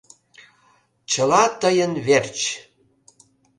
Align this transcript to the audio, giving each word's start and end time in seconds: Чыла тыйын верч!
Чыла 1.11 1.43
тыйын 1.61 1.91
верч! 2.07 2.37